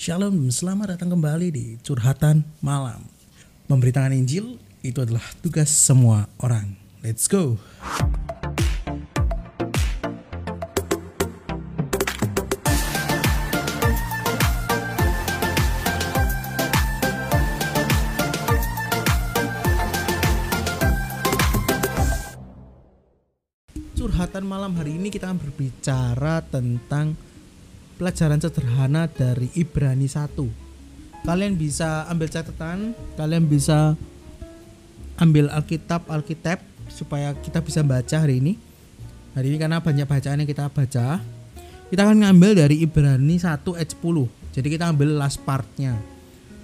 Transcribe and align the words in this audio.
Shalom, 0.00 0.48
selamat 0.48 0.96
datang 0.96 1.12
kembali 1.12 1.52
di 1.52 1.76
Curhatan 1.84 2.40
Malam. 2.64 3.04
Memberitakan 3.68 4.16
Injil 4.16 4.56
itu 4.80 4.96
adalah 4.96 5.20
tugas 5.44 5.68
semua 5.68 6.24
orang. 6.40 6.72
Let's 7.04 7.28
go. 7.28 7.60
Curhatan 24.00 24.48
malam 24.48 24.72
hari 24.80 24.96
ini 24.96 25.12
kita 25.12 25.28
akan 25.28 25.44
berbicara 25.44 26.40
tentang 26.48 27.12
pelajaran 28.00 28.40
sederhana 28.40 29.04
dari 29.12 29.52
Ibrani 29.52 30.08
1. 30.08 30.32
Kalian 31.20 31.60
bisa 31.60 32.08
ambil 32.08 32.32
catatan, 32.32 32.96
kalian 33.20 33.44
bisa 33.44 33.92
ambil 35.20 35.52
Alkitab, 35.52 36.08
Alkitab 36.08 36.64
supaya 36.88 37.36
kita 37.36 37.60
bisa 37.60 37.84
baca 37.84 38.24
hari 38.24 38.40
ini. 38.40 38.56
Hari 39.36 39.52
ini 39.52 39.60
karena 39.60 39.84
banyak 39.84 40.08
bacaan 40.08 40.40
yang 40.40 40.48
kita 40.48 40.72
baca. 40.72 41.20
Kita 41.92 42.00
akan 42.08 42.24
ngambil 42.24 42.64
dari 42.64 42.80
Ibrani 42.80 43.36
1 43.36 43.60
ayat 43.76 43.90
10. 43.92 44.00
Jadi 44.56 44.68
kita 44.72 44.88
ambil 44.88 45.20
last 45.20 45.44
partnya. 45.44 46.00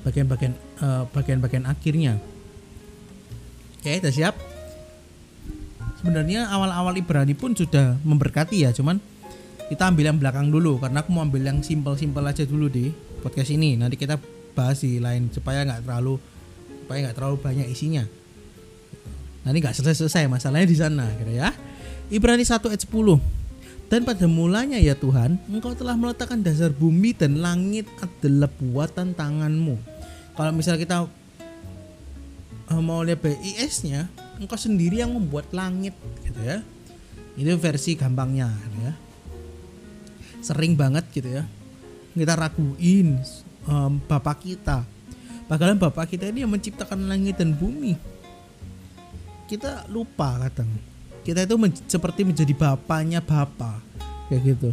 Bagian-bagian 0.08 0.56
uh, 0.80 1.04
bagian-bagian 1.12 1.68
akhirnya. 1.68 2.16
Oke, 3.76 4.00
sudah 4.00 4.14
siap? 4.14 4.34
Sebenarnya 6.00 6.48
awal-awal 6.48 6.96
Ibrani 6.96 7.36
pun 7.36 7.52
sudah 7.52 8.00
memberkati 8.02 8.64
ya, 8.64 8.72
cuman 8.72 8.96
kita 9.66 9.90
ambil 9.90 10.14
yang 10.14 10.18
belakang 10.18 10.46
dulu 10.46 10.78
karena 10.78 11.02
aku 11.02 11.10
mau 11.10 11.26
ambil 11.26 11.42
yang 11.42 11.58
simpel-simpel 11.58 12.22
aja 12.22 12.46
dulu 12.46 12.70
di 12.70 12.94
podcast 13.18 13.50
ini. 13.50 13.74
Nanti 13.74 13.98
kita 13.98 14.14
bahas 14.54 14.78
di 14.78 15.02
lain 15.02 15.26
supaya 15.34 15.66
nggak 15.66 15.82
terlalu 15.82 16.22
supaya 16.86 16.98
nggak 17.06 17.16
terlalu 17.18 17.36
banyak 17.42 17.66
isinya. 17.66 18.06
Nanti 19.42 19.58
nggak 19.58 19.74
selesai-selesai 19.74 20.30
masalahnya 20.30 20.68
di 20.70 20.78
sana 20.78 21.06
gitu 21.18 21.32
ya. 21.34 21.50
Ibrani 22.06 22.46
1 22.46 22.62
ayat 22.62 22.82
10 22.86 23.90
dan 23.90 24.02
pada 24.06 24.26
mulanya 24.30 24.78
ya 24.78 24.94
Tuhan 24.94 25.38
engkau 25.50 25.74
telah 25.74 25.98
meletakkan 25.98 26.42
dasar 26.42 26.70
bumi 26.70 27.14
dan 27.14 27.42
langit 27.42 27.90
adalah 27.98 28.50
buatan 28.62 29.18
tanganmu. 29.18 29.74
Kalau 30.38 30.52
misalnya 30.54 30.80
kita 30.86 30.96
eh, 32.70 32.82
mau 32.82 33.02
lihat 33.02 33.18
BIS 33.18 33.82
nya 33.90 34.06
engkau 34.38 34.54
sendiri 34.54 35.02
yang 35.02 35.10
membuat 35.10 35.50
langit 35.50 35.98
gitu 36.22 36.38
ya. 36.38 36.62
Itu 37.34 37.58
versi 37.58 37.98
gampangnya 37.98 38.46
gitu 38.70 38.78
ya 38.86 39.05
sering 40.46 40.78
banget 40.78 41.02
gitu 41.10 41.26
ya. 41.26 41.42
Kita 42.14 42.38
raguin 42.38 43.18
um, 43.66 43.98
bapak 44.06 44.46
kita. 44.46 44.86
Padahal 45.50 45.74
bapak 45.74 46.14
kita 46.14 46.30
ini 46.30 46.46
yang 46.46 46.52
menciptakan 46.54 47.10
langit 47.10 47.38
dan 47.42 47.50
bumi. 47.54 47.98
Kita 49.50 49.86
lupa 49.90 50.46
kadang. 50.46 50.70
Kita 51.26 51.42
itu 51.42 51.54
men 51.58 51.74
seperti 51.74 52.22
menjadi 52.22 52.54
bapaknya 52.54 53.18
bapak 53.18 53.82
kayak 54.30 54.42
gitu. 54.54 54.70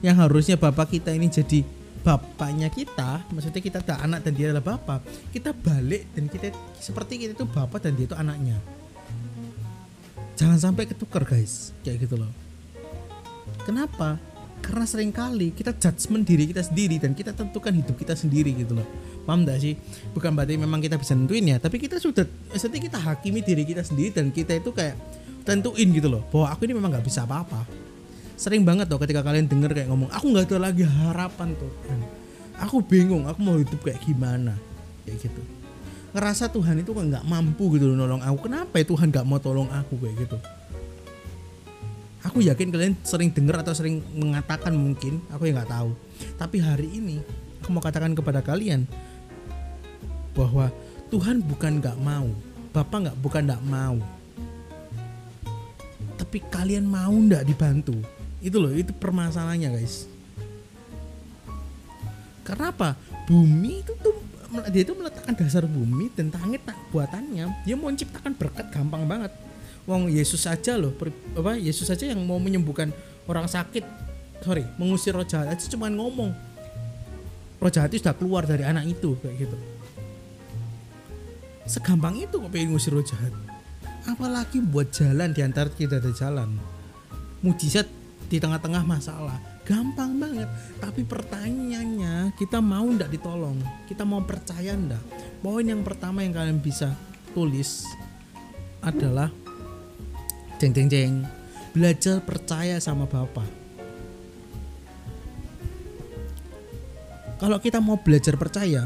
Yang 0.00 0.16
harusnya 0.24 0.56
bapak 0.56 0.96
kita 0.96 1.12
ini 1.12 1.28
jadi 1.28 1.60
bapaknya 2.00 2.72
kita 2.72 3.20
maksudnya 3.28 3.60
kita 3.60 3.84
ada 3.84 4.00
anak 4.00 4.24
dan 4.24 4.32
dia 4.32 4.48
adalah 4.48 4.64
bapak 4.72 5.04
kita 5.36 5.52
balik 5.52 6.08
dan 6.16 6.32
kita 6.32 6.48
seperti 6.80 7.20
kita 7.20 7.36
itu 7.36 7.44
bapak 7.44 7.84
dan 7.84 7.92
dia 7.92 8.08
itu 8.08 8.16
anaknya. 8.16 8.56
Jangan 10.40 10.56
sampai 10.56 10.88
ketukar 10.88 11.28
guys 11.28 11.76
kayak 11.84 12.08
gitu 12.08 12.16
loh. 12.16 12.32
Kenapa 13.68 14.16
karena 14.60 14.84
sering 14.86 15.10
kali 15.10 15.50
kita 15.50 15.74
judgement 15.74 16.22
diri 16.22 16.46
kita 16.46 16.62
sendiri 16.62 17.00
dan 17.00 17.16
kita 17.16 17.34
tentukan 17.34 17.74
hidup 17.74 17.96
kita 17.98 18.14
sendiri 18.14 18.54
gitu 18.54 18.78
loh. 18.78 18.86
Paham 19.26 19.42
gak 19.42 19.58
sih? 19.58 19.74
Bukan 20.14 20.36
berarti 20.36 20.54
memang 20.60 20.78
kita 20.78 21.00
bisa 21.00 21.16
nentuin 21.16 21.42
ya 21.42 21.56
tapi 21.58 21.80
kita 21.80 21.98
sudah 21.98 22.22
maksudnya 22.52 22.80
kita 22.80 22.98
hakimi 23.00 23.40
diri 23.42 23.66
kita 23.66 23.82
sendiri 23.82 24.14
dan 24.14 24.30
kita 24.30 24.60
itu 24.60 24.70
kayak 24.70 24.94
tentuin 25.42 25.88
gitu 25.90 26.06
loh 26.12 26.22
bahwa 26.30 26.52
aku 26.52 26.68
ini 26.68 26.76
memang 26.76 26.92
nggak 26.92 27.06
bisa 27.08 27.24
apa-apa. 27.26 27.66
Sering 28.38 28.62
banget 28.62 28.86
loh 28.88 29.00
ketika 29.00 29.24
kalian 29.24 29.48
denger 29.48 29.74
kayak 29.74 29.88
ngomong 29.90 30.12
aku 30.12 30.24
nggak 30.30 30.46
ada 30.48 30.70
lagi 30.70 30.84
harapan 30.86 31.52
tuh 31.56 31.72
aku 32.60 32.84
bingung 32.84 33.24
aku 33.24 33.40
mau 33.40 33.56
hidup 33.56 33.80
kayak 33.80 33.98
gimana. 34.04 34.54
Kayak 35.08 35.26
gitu. 35.26 35.42
Ngerasa 36.12 36.52
Tuhan 36.52 36.84
itu 36.84 36.92
nggak 36.92 37.24
mampu 37.24 37.74
gitu 37.74 37.90
loh 37.90 38.04
nolong 38.04 38.20
aku. 38.20 38.46
Kenapa 38.46 38.78
ya 38.78 38.84
Tuhan 38.84 39.08
nggak 39.08 39.26
mau 39.26 39.40
tolong 39.40 39.72
aku 39.72 39.96
kayak 39.98 40.28
gitu 40.28 40.38
aku 42.24 42.44
yakin 42.44 42.68
kalian 42.68 42.94
sering 43.04 43.30
dengar 43.32 43.60
atau 43.64 43.72
sering 43.72 44.04
mengatakan 44.12 44.72
mungkin 44.76 45.20
aku 45.32 45.48
yang 45.48 45.60
nggak 45.60 45.72
tahu. 45.72 45.90
Tapi 46.36 46.56
hari 46.60 46.88
ini 46.88 47.16
aku 47.60 47.68
mau 47.72 47.82
katakan 47.84 48.12
kepada 48.12 48.44
kalian 48.44 48.84
bahwa 50.36 50.72
Tuhan 51.10 51.42
bukan 51.42 51.82
nggak 51.82 51.98
mau 51.98 52.30
Bapak 52.70 52.98
nggak 53.02 53.18
bukan 53.18 53.42
nggak 53.50 53.64
mau. 53.66 53.98
Tapi 56.14 56.38
kalian 56.46 56.86
mau 56.86 57.10
nggak 57.10 57.42
dibantu? 57.42 57.98
Itu 58.38 58.62
loh 58.62 58.70
itu 58.70 58.94
permasalahannya 58.94 59.74
guys. 59.74 60.06
Karena 62.46 62.70
apa? 62.70 62.94
Bumi 63.26 63.82
itu 63.82 63.92
tuh 63.98 64.14
dia 64.70 64.82
itu 64.86 64.94
meletakkan 64.94 65.34
dasar 65.34 65.66
bumi 65.66 66.14
dan 66.14 66.30
langit 66.30 66.62
buatannya. 66.94 67.66
Dia 67.66 67.74
mau 67.74 67.90
menciptakan 67.90 68.38
berkat 68.38 68.70
gampang 68.70 69.02
banget 69.10 69.34
Wong 69.88 70.12
Yesus 70.12 70.44
saja 70.44 70.76
loh 70.76 70.92
apa 71.36 71.56
Yesus 71.56 71.88
saja 71.88 72.08
yang 72.08 72.20
mau 72.24 72.36
menyembuhkan 72.36 72.92
orang 73.24 73.46
sakit. 73.48 73.84
Sorry 74.40 74.64
mengusir 74.80 75.12
roh 75.12 75.24
jahat 75.24 75.52
aja 75.52 75.64
cuma 75.68 75.92
ngomong 75.92 76.32
roh 77.60 77.72
jahat 77.72 77.92
itu 77.92 78.00
sudah 78.00 78.16
keluar 78.16 78.48
dari 78.48 78.64
anak 78.64 78.88
itu 78.88 79.16
kayak 79.20 79.48
gitu. 79.48 79.56
Segampang 81.68 82.16
itu 82.18 82.34
kok 82.40 82.50
pengen 82.50 82.72
ngusir 82.72 82.92
roh 82.96 83.04
jahat 83.04 83.32
apalagi 84.08 84.58
buat 84.64 84.88
jalan 84.90 85.30
di 85.30 85.40
antara 85.44 85.68
kita 85.68 86.00
ada 86.00 86.12
jalan. 86.14 86.56
Mujizat 87.40 87.88
di 88.30 88.38
tengah-tengah 88.38 88.84
masalah. 88.86 89.36
Gampang 89.66 90.16
banget. 90.18 90.48
Tapi 90.82 91.04
pertanyaannya 91.04 92.34
kita 92.34 92.58
mau 92.58 92.86
ndak 92.86 93.10
ditolong? 93.12 93.58
Kita 93.86 94.02
mau 94.06 94.22
percaya 94.24 94.74
ndak? 94.74 95.02
Poin 95.40 95.64
yang 95.64 95.82
pertama 95.86 96.22
yang 96.26 96.34
kalian 96.34 96.60
bisa 96.60 96.94
tulis 97.32 97.86
adalah 98.80 99.28
jeng 100.60 100.76
jeng 100.76 100.92
jeng 100.92 101.14
belajar 101.72 102.20
percaya 102.20 102.76
sama 102.76 103.08
bapak 103.08 103.48
kalau 107.40 107.56
kita 107.56 107.80
mau 107.80 107.96
belajar 107.96 108.36
percaya 108.36 108.84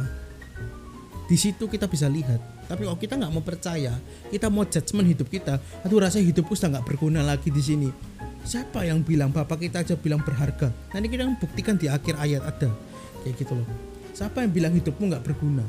di 1.24 1.40
situ 1.40 1.66
kita 1.66 1.88
bisa 1.88 2.04
lihat. 2.06 2.38
Tapi 2.68 2.84
kalau 2.84 3.00
kita 3.00 3.18
nggak 3.18 3.32
mau 3.34 3.42
percaya 3.42 3.90
kita 4.30 4.46
mau 4.46 4.62
judgement 4.62 5.08
hidup 5.08 5.26
kita 5.26 5.58
aduh 5.82 5.98
rasa 5.98 6.22
hidupku 6.22 6.54
sudah 6.54 6.78
nggak 6.78 6.86
berguna 6.94 7.26
lagi 7.26 7.50
di 7.50 7.58
sini. 7.58 7.90
Siapa 8.44 8.86
yang 8.86 9.02
bilang? 9.02 9.34
Bapak 9.34 9.58
kita 9.58 9.82
aja 9.82 9.98
bilang 9.98 10.22
berharga. 10.22 10.70
Nanti 10.94 11.10
kita 11.10 11.26
buktikan 11.40 11.74
di 11.74 11.90
akhir 11.90 12.14
ayat 12.20 12.44
ada. 12.44 12.70
Kayak 13.24 13.34
gitu 13.40 13.56
loh. 13.56 13.68
Siapa 14.14 14.44
yang 14.44 14.52
bilang 14.52 14.72
hidupmu 14.76 15.10
nggak 15.10 15.24
berguna? 15.24 15.64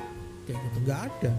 Kayak 0.46 0.60
gitu. 0.60 0.78
Nggak 0.86 1.02
ada. 1.08 1.32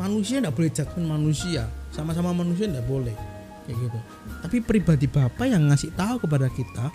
Manusia 0.00 0.40
nggak 0.40 0.56
boleh 0.56 0.70
judgement 0.72 1.08
manusia. 1.14 1.62
Sama-sama 1.92 2.32
manusia 2.32 2.66
nggak 2.66 2.88
boleh 2.88 3.37
kayak 3.68 3.78
gitu. 3.84 3.98
Tapi 4.40 4.56
pribadi 4.64 5.04
bapak 5.04 5.44
yang 5.44 5.68
ngasih 5.68 5.92
tahu 5.92 6.24
kepada 6.24 6.48
kita 6.48 6.88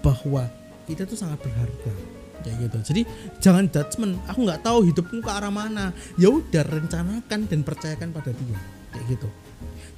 bahwa 0.00 0.46
kita 0.86 1.02
tuh 1.02 1.18
sangat 1.18 1.42
berharga 1.42 1.92
kayak 2.46 2.56
gitu. 2.70 2.78
Jadi 2.94 3.02
jangan 3.42 3.66
judgement 3.66 4.14
aku 4.30 4.46
nggak 4.46 4.62
tahu 4.62 4.86
hidupmu 4.86 5.18
ke 5.18 5.30
arah 5.30 5.50
mana. 5.50 5.90
Ya 6.14 6.30
udah 6.30 6.62
rencanakan 6.62 7.50
dan 7.50 7.60
percayakan 7.66 8.14
pada 8.14 8.30
dia 8.30 8.58
kayak 8.94 9.18
gitu. 9.18 9.28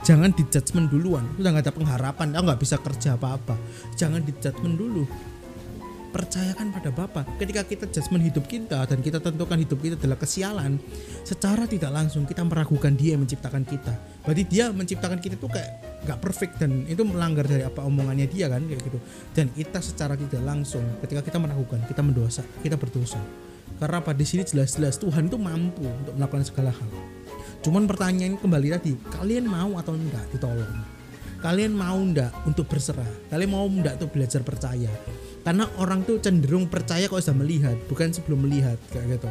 Jangan 0.03 0.32
di 0.32 0.42
judgement 0.48 0.88
duluan. 0.88 1.28
Udah 1.36 1.53
nggak 1.53 1.69
ada 1.69 1.75
pengharapan 1.76 2.34
aku 2.34 2.44
nggak 2.48 2.62
bisa 2.64 2.76
kerja 2.80 3.14
apa 3.20 3.36
apa 3.36 3.54
jangan 3.94 4.24
di 4.24 4.32
judgement 4.41 4.74
dulu 4.74 5.04
percayakan 6.12 6.69
pada 6.71 6.93
Bapa. 6.93 7.25
Ketika 7.41 7.65
kita 7.65 7.89
judgment 7.89 8.28
hidup 8.28 8.45
kita 8.45 8.84
dan 8.84 9.00
kita 9.00 9.19
tentukan 9.19 9.56
hidup 9.56 9.81
kita 9.81 9.97
adalah 9.97 10.21
kesialan, 10.21 10.77
secara 11.25 11.65
tidak 11.65 11.89
langsung 11.89 12.28
kita 12.28 12.45
meragukan 12.45 12.92
Dia 12.92 13.16
yang 13.16 13.25
menciptakan 13.25 13.65
kita. 13.65 13.97
Berarti 14.22 14.45
Dia 14.45 14.69
menciptakan 14.71 15.19
kita 15.19 15.41
itu 15.41 15.48
kayak 15.48 16.04
gak 16.04 16.19
perfect 16.21 16.60
dan 16.60 16.84
itu 16.84 17.01
melanggar 17.03 17.48
dari 17.48 17.65
apa 17.65 17.81
omongannya 17.83 18.28
Dia 18.28 18.53
kan 18.53 18.60
kayak 18.69 18.84
gitu. 18.84 18.98
Dan 19.33 19.48
kita 19.57 19.81
secara 19.81 20.15
tidak 20.15 20.45
langsung 20.45 20.84
ketika 21.01 21.25
kita 21.25 21.39
meragukan, 21.41 21.81
kita 21.89 22.04
mendosa, 22.04 22.45
kita 22.60 22.77
berdosa. 22.77 23.19
Karena 23.81 23.98
pada 24.04 24.22
sini 24.22 24.45
jelas-jelas 24.45 25.01
Tuhan 25.01 25.27
itu 25.33 25.41
mampu 25.41 25.83
untuk 25.83 26.15
melakukan 26.15 26.45
segala 26.45 26.71
hal. 26.71 26.91
Cuman 27.65 27.89
pertanyaan 27.89 28.36
kembali 28.36 28.69
tadi, 28.78 28.92
kalian 29.16 29.48
mau 29.48 29.81
atau 29.81 29.97
enggak 29.97 30.22
ditolong? 30.31 31.03
Kalian 31.42 31.75
mau 31.75 31.98
enggak 31.98 32.31
untuk 32.47 32.71
berserah? 32.71 33.07
Kalian 33.27 33.51
mau 33.51 33.66
enggak 33.66 33.98
untuk 33.98 34.15
belajar 34.15 34.47
percaya? 34.47 34.91
Karena 35.42 35.66
orang 35.78 36.06
tuh 36.06 36.22
cenderung 36.22 36.71
percaya 36.71 37.06
kalau 37.10 37.18
sudah 37.18 37.39
melihat 37.39 37.77
bukan 37.91 38.15
sebelum 38.15 38.47
melihat 38.47 38.78
kayak 38.94 39.18
gitu 39.18 39.30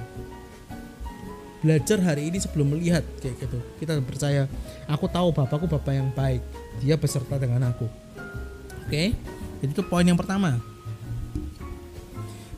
belajar 1.62 1.98
hari 2.02 2.28
ini 2.28 2.38
sebelum 2.42 2.74
melihat 2.74 3.06
kayak 3.22 3.38
gitu 3.38 3.58
kita 3.80 4.02
percaya 4.02 4.50
aku 4.90 5.06
tahu 5.08 5.32
bapakku 5.32 5.70
bapak 5.70 5.94
yang 5.94 6.10
baik 6.12 6.42
dia 6.82 6.98
beserta 6.98 7.38
dengan 7.38 7.70
aku 7.70 7.86
oke 8.88 9.04
jadi 9.62 9.72
itu 9.72 9.84
poin 9.86 10.04
yang 10.04 10.18
pertama 10.18 10.58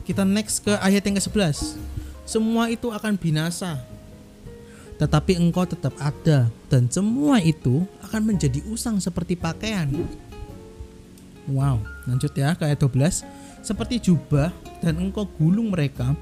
kita 0.04 0.20
next 0.20 0.60
ke 0.60 0.72
ayat 0.84 1.00
yang 1.00 1.16
ke-11. 1.16 1.80
Semua 2.28 2.68
itu 2.68 2.92
akan 2.92 3.16
binasa. 3.16 3.80
Tetapi 5.00 5.40
engkau 5.40 5.64
tetap 5.64 5.96
ada 5.96 6.52
dan 6.68 6.86
semua 6.92 7.40
itu 7.40 7.88
akan 8.04 8.36
menjadi 8.36 8.60
usang 8.68 9.00
seperti 9.00 9.34
pakaian. 9.34 9.88
Wow, 11.48 11.80
lanjut 12.04 12.30
ya 12.36 12.52
ke 12.52 12.68
ayat 12.68 12.78
12. 12.78 13.24
Seperti 13.64 13.96
jubah 14.12 14.52
dan 14.84 15.00
engkau 15.00 15.24
gulung 15.24 15.72
mereka 15.72 16.12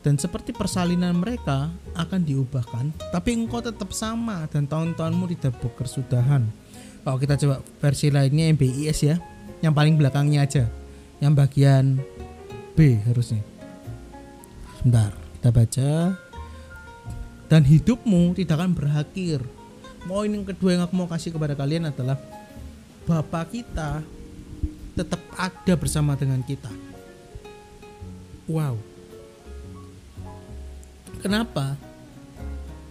dan 0.00 0.16
seperti 0.16 0.56
persalinan 0.56 1.16
mereka 1.16 1.72
akan 1.96 2.24
diubahkan, 2.24 2.92
tapi 3.12 3.36
engkau 3.36 3.60
tetap 3.64 3.88
sama 3.92 4.44
dan 4.48 4.68
tahun-tahunmu 4.68 5.32
tidak 5.36 5.60
berkesudahan. 5.64 6.44
Kalau 7.04 7.16
kita 7.20 7.36
coba 7.40 7.60
versi 7.80 8.08
lainnya 8.08 8.48
yang 8.48 8.56
ya, 8.96 9.16
yang 9.64 9.72
paling 9.72 9.96
belakangnya 9.96 10.44
aja, 10.44 10.64
yang 11.20 11.32
bagian 11.32 12.00
B 12.76 13.00
harusnya. 13.04 13.40
Sebentar, 14.80 15.12
kita 15.40 15.48
baca. 15.52 15.90
Dan 17.48 17.62
hidupmu 17.64 18.36
tidak 18.36 18.60
akan 18.60 18.72
berakhir. 18.76 19.40
Poin 20.04 20.28
yang 20.28 20.44
kedua 20.44 20.76
yang 20.76 20.82
aku 20.84 20.94
mau 20.96 21.08
kasih 21.08 21.32
kepada 21.32 21.56
kalian 21.56 21.88
adalah 21.88 22.20
Bapak 23.04 23.52
kita 23.52 24.00
tetap 24.94 25.20
ada 25.34 25.74
bersama 25.74 26.14
dengan 26.14 26.40
kita. 26.46 26.70
Wow, 28.44 28.76
Kenapa? 31.24 31.80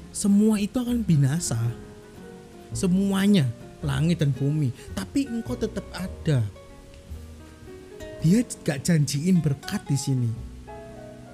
Semua 0.09 0.57
itu 0.57 0.73
akan 0.81 1.05
binasa. 1.05 1.61
Semuanya, 2.73 3.45
langit 3.85 4.25
dan 4.25 4.33
bumi. 4.33 4.73
Tapi 4.97 5.29
engkau 5.29 5.53
tetap 5.53 5.85
ada. 5.93 6.41
Dia 8.25 8.41
gak 8.41 8.89
janjiin 8.89 9.37
berkat 9.37 9.85
di 9.85 9.93
sini. 9.93 10.31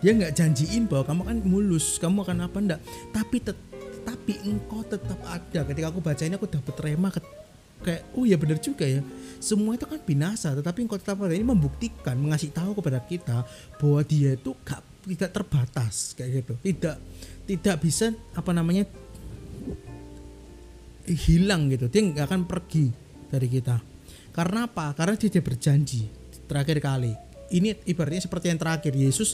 Dia 0.04 0.12
nggak 0.12 0.36
janjiin 0.36 0.92
bahwa 0.92 1.04
kamu 1.08 1.22
akan 1.24 1.38
mulus, 1.48 2.00
kamu 2.00 2.28
akan 2.28 2.38
apa 2.44 2.58
enggak. 2.60 2.82
Tapi 3.16 3.38
tet 3.44 3.56
tapi 4.04 4.36
engkau 4.44 4.84
tetap 4.84 5.20
ada. 5.24 5.60
Ketika 5.64 5.88
aku 5.88 6.04
baca 6.04 6.24
ini 6.24 6.36
aku 6.36 6.52
dapat 6.52 6.76
rema 6.84 7.08
kayak 7.84 8.02
oh 8.16 8.24
ya 8.28 8.36
benar 8.36 8.60
juga 8.60 8.86
ya. 8.86 9.02
Semua 9.40 9.80
itu 9.80 9.88
kan 9.88 10.00
binasa 10.04 10.52
tetapi 10.52 10.84
engkau 10.84 11.00
tetap 11.00 11.20
ini 11.32 11.46
membuktikan 11.46 12.20
mengasih 12.20 12.52
tahu 12.52 12.76
kepada 12.80 13.00
kita 13.04 13.48
bahwa 13.80 14.02
dia 14.04 14.36
itu 14.36 14.52
gak 14.68 14.84
tidak 15.08 15.32
terbatas 15.32 16.14
kayak 16.16 16.44
gitu. 16.44 16.54
Tidak 16.60 16.96
tidak 17.50 17.76
bisa 17.82 18.14
apa 18.36 18.52
namanya 18.54 18.86
hilang 21.10 21.72
gitu. 21.74 21.90
Dia 21.90 22.02
nggak 22.06 22.26
akan 22.30 22.42
pergi 22.46 22.94
dari 23.32 23.48
kita. 23.50 23.82
Karena 24.30 24.70
apa? 24.70 24.94
Karena 24.94 25.18
dia, 25.18 25.30
dia 25.32 25.42
berjanji. 25.42 26.06
Terakhir 26.46 26.78
kali. 26.82 27.14
Ini 27.50 27.82
ibaratnya 27.90 28.22
seperti 28.22 28.54
yang 28.54 28.62
terakhir. 28.62 28.94
Yesus 28.94 29.34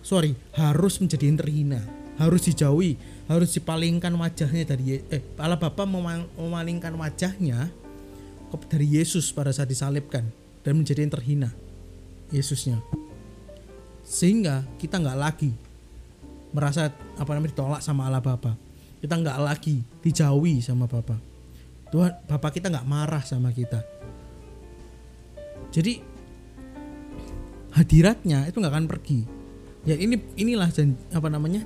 sorry 0.00 0.32
harus 0.56 0.96
menjadi 1.00 1.28
yang 1.28 1.38
terhina. 1.40 1.80
Harus 2.16 2.48
dijauhi. 2.48 2.96
Harus 3.28 3.54
dipalingkan 3.54 4.10
wajahnya 4.16 4.64
dari 4.64 5.04
eh 5.06 5.22
Allah 5.38 5.60
Bapa 5.60 5.86
memalingkan 5.86 6.92
wajahnya 6.96 7.70
dari 8.70 8.86
Yesus 8.98 9.30
pada 9.30 9.54
saat 9.54 9.70
disalibkan 9.70 10.26
dan 10.66 10.72
menjadi 10.74 11.06
yang 11.06 11.12
terhina 11.12 11.50
Yesusnya. 12.30 12.78
Sehingga 14.06 14.66
kita 14.78 14.98
nggak 14.98 15.18
lagi 15.18 15.50
merasa 16.50 16.90
apa 17.14 17.30
namanya 17.34 17.54
ditolak 17.54 17.80
sama 17.82 18.10
Allah 18.10 18.22
Bapa. 18.22 18.58
Kita 19.00 19.14
nggak 19.16 19.38
lagi 19.38 19.82
dijauhi 20.02 20.58
sama 20.60 20.90
Bapa. 20.90 21.16
Tuhan 21.90 22.12
Bapa 22.26 22.48
kita 22.50 22.70
nggak 22.70 22.86
marah 22.86 23.22
sama 23.22 23.50
kita. 23.54 23.82
Jadi 25.70 26.02
hadiratnya 27.74 28.50
itu 28.50 28.58
nggak 28.58 28.74
akan 28.74 28.88
pergi. 28.90 29.20
Ya 29.86 29.96
ini 29.96 30.18
inilah 30.36 30.68
apa 31.14 31.28
namanya 31.30 31.64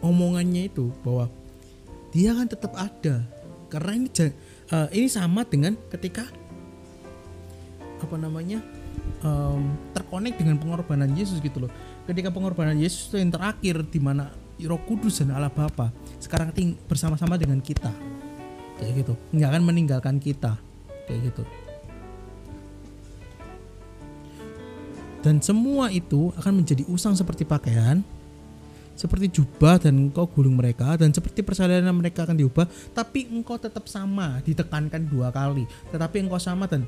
omongannya 0.00 0.70
itu 0.70 0.94
bahwa 1.02 1.28
dia 2.14 2.34
akan 2.34 2.46
tetap 2.50 2.72
ada. 2.78 3.26
Karena 3.70 4.02
ini 4.02 4.08
uh, 4.70 4.88
ini 4.94 5.06
sama 5.10 5.46
dengan 5.46 5.76
ketika 5.90 6.26
apa 8.00 8.16
namanya 8.16 8.64
um, 9.20 9.76
terkonek 9.92 10.40
dengan 10.40 10.56
pengorbanan 10.56 11.12
Yesus 11.12 11.38
gitu 11.42 11.68
loh. 11.68 11.72
Ketika 12.08 12.32
pengorbanan 12.32 12.78
Yesus 12.80 13.12
itu 13.12 13.20
yang 13.20 13.30
terakhir 13.30 13.84
di 13.86 14.00
mana 14.00 14.32
Roh 14.60 14.80
Kudus 14.84 15.20
dan 15.20 15.32
Allah 15.32 15.52
Bapa 15.52 15.92
sekarang 16.20 16.52
ting 16.52 16.76
bersama-sama 16.88 17.36
dengan 17.36 17.60
kita. 17.60 17.92
Kayak 18.80 19.04
gitu. 19.04 19.14
Nggak 19.36 19.48
akan 19.52 19.62
meninggalkan 19.64 20.16
kita. 20.16 20.56
Kayak 21.04 21.32
gitu. 21.32 21.42
Dan 25.20 25.44
semua 25.44 25.92
itu 25.92 26.32
akan 26.40 26.64
menjadi 26.64 26.88
usang 26.88 27.12
seperti 27.12 27.44
pakaian, 27.44 28.00
seperti 29.00 29.40
jubah 29.40 29.80
dan 29.80 29.96
engkau 29.96 30.28
gulung 30.28 30.60
mereka 30.60 30.92
dan 31.00 31.08
seperti 31.08 31.40
persalinan 31.40 31.96
mereka 31.96 32.28
akan 32.28 32.36
diubah 32.36 32.68
tapi 32.92 33.24
engkau 33.32 33.56
tetap 33.56 33.88
sama 33.88 34.44
ditekankan 34.44 35.08
dua 35.08 35.32
kali. 35.32 35.64
Tetapi 35.88 36.28
engkau 36.28 36.36
sama 36.36 36.68
dan 36.68 36.84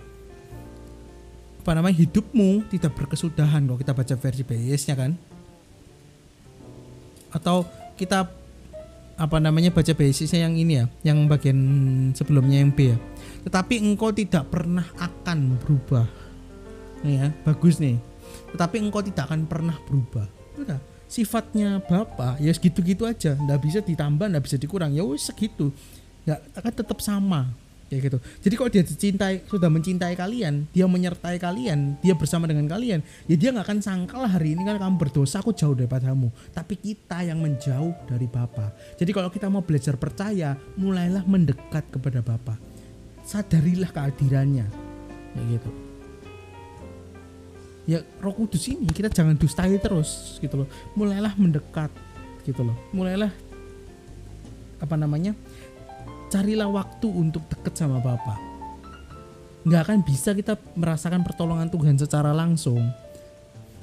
apa 1.62 1.72
namanya 1.72 1.96
hidupmu 1.96 2.68
tidak 2.68 2.92
berkesudahan. 2.98 3.64
Kalau 3.64 3.78
kita 3.80 3.96
baca 3.96 4.14
versi 4.18 4.42
BIS 4.44 4.82
nya 4.92 4.94
kan? 4.98 5.12
Atau 7.32 7.64
kita 7.96 8.28
apa 9.16 9.38
namanya 9.38 9.70
baca 9.70 9.92
basisnya 9.94 10.48
yang 10.48 10.58
ini 10.58 10.82
ya 10.82 10.84
yang 11.06 11.30
bagian 11.30 11.58
sebelumnya 12.12 12.60
yang 12.60 12.74
B 12.76 12.92
ya. 12.92 12.98
Tetapi 13.48 13.80
engkau 13.80 14.12
tidak 14.12 14.52
pernah 14.52 14.84
akan 15.00 15.56
berubah. 15.64 16.04
Nih 17.08 17.24
ya 17.24 17.28
bagus 17.46 17.80
nih. 17.80 17.96
Tetapi 18.52 18.76
engkau 18.84 19.00
tidak 19.00 19.32
akan 19.32 19.48
pernah 19.48 19.78
berubah. 19.88 20.28
Udah 20.60 20.91
sifatnya 21.12 21.84
bapak 21.84 22.40
ya 22.40 22.48
segitu-gitu 22.56 23.04
aja. 23.04 23.36
Nggak 23.36 23.60
bisa 23.60 23.78
ditambah 23.84 24.32
nggak 24.32 24.44
bisa 24.48 24.56
dikurang. 24.56 24.96
Ya 24.96 25.04
wes 25.04 25.28
segitu. 25.28 25.68
Nggak 26.24 26.40
akan 26.56 26.72
tetap 26.72 26.98
sama. 27.04 27.52
Kayak 27.92 28.08
gitu. 28.08 28.18
Jadi 28.48 28.54
kalau 28.56 28.70
dia 28.72 28.82
cintai 28.88 29.34
sudah 29.44 29.68
mencintai 29.68 30.16
kalian 30.16 30.64
dia 30.72 30.88
menyertai 30.88 31.36
kalian 31.36 32.00
dia 32.00 32.16
bersama 32.16 32.48
dengan 32.48 32.64
kalian 32.64 33.04
ya 33.28 33.36
dia 33.36 33.52
nggak 33.52 33.68
akan 33.68 33.80
sangkal 33.84 34.24
hari 34.24 34.56
ini 34.56 34.64
kan 34.64 34.80
kamu 34.80 34.96
berdosa 34.96 35.44
aku 35.44 35.52
jauh 35.52 35.76
daripadamu. 35.76 36.32
Tapi 36.56 36.80
kita 36.80 37.20
yang 37.20 37.44
menjauh 37.44 37.92
dari 38.08 38.24
Bapa. 38.24 38.72
Jadi 38.96 39.12
kalau 39.12 39.28
kita 39.28 39.52
mau 39.52 39.60
belajar 39.60 40.00
percaya 40.00 40.56
mulailah 40.80 41.28
mendekat 41.28 41.92
kepada 41.92 42.24
Bapa. 42.24 42.56
Sadarilah 43.28 43.92
kehadirannya 43.92 44.66
kayak 45.36 45.46
gitu 45.60 45.81
ya 47.88 47.98
Roh 48.22 48.34
Kudus 48.34 48.70
ini 48.70 48.86
kita 48.90 49.10
jangan 49.10 49.34
dustai 49.34 49.74
terus 49.82 50.38
gitu 50.38 50.62
loh 50.64 50.68
mulailah 50.94 51.34
mendekat 51.34 51.90
gitu 52.46 52.62
loh 52.62 52.76
mulailah 52.94 53.30
apa 54.82 54.94
namanya 54.98 55.34
carilah 56.32 56.72
waktu 56.72 57.12
untuk 57.12 57.44
deket 57.52 57.76
sama 57.76 58.00
Bapak. 58.00 58.40
Nggak 59.68 59.82
akan 59.84 59.98
bisa 60.00 60.32
kita 60.32 60.56
merasakan 60.72 61.20
pertolongan 61.20 61.68
Tuhan 61.68 62.00
secara 62.00 62.32
langsung. 62.32 62.80